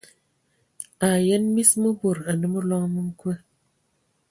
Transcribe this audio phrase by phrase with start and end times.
[1.07, 3.35] A yən mis mə bod anə məloŋ mə nkoe.